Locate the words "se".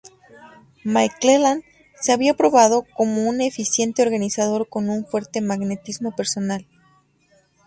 1.95-2.11